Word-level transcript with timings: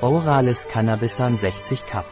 Orales 0.00 0.66
Cannabisan 0.66 1.36
60 1.36 1.86
Cup. 1.86 2.04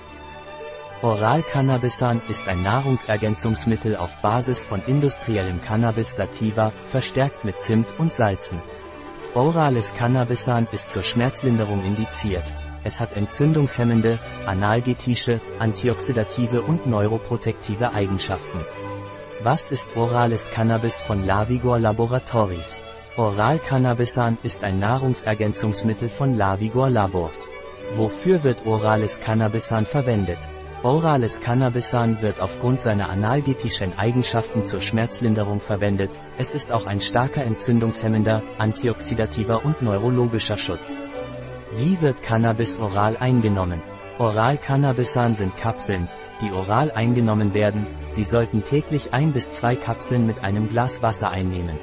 Oral 1.03 1.43
Cannabisan 1.43 2.23
ist 2.29 2.47
ein 2.47 2.63
Nahrungsergänzungsmittel 2.63 3.97
auf 3.97 4.23
Basis 4.23 4.63
von 4.63 4.81
industriellem 4.87 5.61
Cannabis 5.61 6.13
sativa, 6.13 6.73
verstärkt 6.87 7.45
mit 7.45 7.61
Zimt 7.61 7.89
und 7.99 8.13
Salzen. 8.13 8.63
Orales 9.35 9.93
Cannabisan 9.95 10.69
ist 10.71 10.93
zur 10.93 11.03
Schmerzlinderung 11.03 11.85
indiziert. 11.85 12.45
Es 12.85 13.01
hat 13.01 13.17
entzündungshemmende, 13.17 14.21
analgetische, 14.47 15.41
antioxidative 15.59 16.63
und 16.63 16.87
neuroprotektive 16.87 17.93
Eigenschaften. 17.93 18.65
Was 19.43 19.73
ist 19.73 19.97
orales 19.97 20.51
Cannabis 20.51 21.01
von 21.01 21.27
Lavigor 21.27 21.81
Laboratories? 21.81 22.81
Oral 23.17 23.59
Cannabisan 23.59 24.39
ist 24.45 24.63
ein 24.63 24.79
Nahrungsergänzungsmittel 24.79 26.09
von 26.09 26.35
Lavigor 26.37 26.89
Labors. 26.89 27.49
Wofür 27.95 28.43
wird 28.43 28.65
orales 28.65 29.21
Cannabisan 29.21 29.85
verwendet? 29.85 30.39
Orales 30.83 31.41
Cannabisan 31.41 32.23
wird 32.23 32.41
aufgrund 32.41 32.81
seiner 32.81 33.11
analgetischen 33.11 33.97
Eigenschaften 33.99 34.65
zur 34.65 34.81
Schmerzlinderung 34.81 35.61
verwendet, 35.61 36.11
es 36.39 36.55
ist 36.55 36.73
auch 36.73 36.87
ein 36.87 37.01
starker 37.01 37.45
entzündungshemmender, 37.45 38.43
antioxidativer 38.57 39.65
und 39.65 39.83
neurologischer 39.83 40.57
Schutz. 40.57 40.99
Wie 41.77 42.01
wird 42.01 42.23
Cannabis 42.23 42.79
oral 42.79 43.19
eingenommen? 43.19 43.83
Oral 44.19 44.57
Cannabisan 44.57 45.35
sind 45.35 45.57
Kapseln, 45.59 46.09
die 46.41 46.51
oral 46.51 46.91
eingenommen 46.93 47.53
werden, 47.53 47.87
Sie 48.09 48.25
sollten 48.25 48.65
täglich 48.65 49.13
ein 49.13 49.33
bis 49.33 49.53
zwei 49.53 49.77
Kapseln 49.77 50.27
mit 50.27 50.43
einem 50.43 50.71
Glas 50.71 51.03
Wasser 51.03 51.31
einnehmen. 51.31 51.79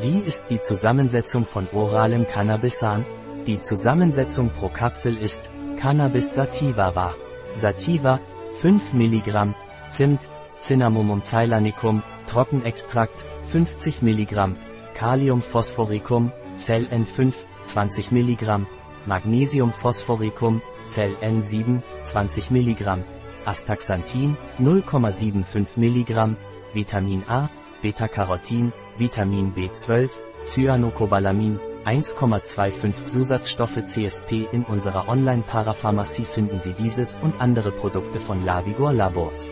Wie 0.00 0.18
ist 0.18 0.50
die 0.50 0.60
Zusammensetzung 0.60 1.44
von 1.44 1.68
oralem 1.72 2.26
Cannabisan? 2.28 3.04
Die 3.46 3.60
Zusammensetzung 3.60 4.48
pro 4.48 4.70
Kapsel 4.70 5.18
ist 5.18 5.50
Cannabis 5.78 6.32
sativa 6.32 6.94
var. 6.94 7.14
Sativa 7.52 8.18
5 8.62 8.94
mg, 8.94 9.54
Zimt, 9.90 10.20
Cinnamomum 10.58 11.22
ceylanicum, 11.22 12.02
Trockenextrakt 12.26 13.22
50 13.52 14.00
mg, 14.00 14.56
Kalium 14.94 15.42
phosphoricum, 15.42 16.32
Cell 16.56 16.86
N5 16.86 17.34
20 17.66 18.12
mg, 18.12 18.66
Magnesium 19.04 19.72
phosphoricum, 19.72 20.62
Cell 20.86 21.14
N7 21.20 21.82
20 22.04 22.50
mg, 22.50 23.04
Astaxanthin 23.44 24.38
0,75 24.58 25.66
mg, 25.76 26.36
Vitamin 26.72 27.22
A, 27.28 27.50
Beta-Carotin, 27.82 28.72
Vitamin 28.96 29.52
B12, 29.54 30.08
Cyanocobalamin 30.44 31.60
1,25 31.84 33.04
Zusatzstoffe 33.06 33.84
CSP 33.84 34.48
In 34.52 34.62
unserer 34.64 35.08
Online-Parapharmacie 35.08 36.24
finden 36.24 36.58
Sie 36.58 36.72
dieses 36.72 37.18
und 37.18 37.40
andere 37.40 37.72
Produkte 37.72 38.20
von 38.20 38.44
Lavigor 38.44 38.92
Labors. 38.92 39.50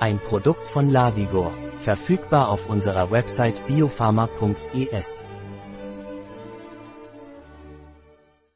Ein 0.00 0.18
Produkt 0.18 0.66
von 0.66 0.88
Lavigor, 0.88 1.52
verfügbar 1.78 2.48
auf 2.48 2.66
unserer 2.66 3.10
Website 3.10 3.66
biopharma.es. 3.66 5.26